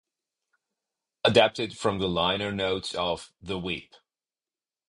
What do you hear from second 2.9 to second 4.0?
of "The Whip".